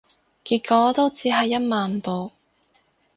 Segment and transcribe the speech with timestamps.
[0.43, 2.31] 結果都只係一萬步